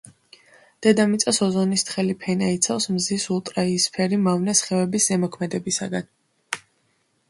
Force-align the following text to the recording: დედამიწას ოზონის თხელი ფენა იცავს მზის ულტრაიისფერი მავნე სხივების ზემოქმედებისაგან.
დედამიწას 0.85 1.39
ოზონის 1.47 1.83
თხელი 1.91 2.17
ფენა 2.25 2.49
იცავს 2.55 2.91
მზის 2.95 3.29
ულტრაიისფერი 3.37 4.23
მავნე 4.27 4.59
სხივების 4.65 5.11
ზემოქმედებისაგან. 5.13 6.15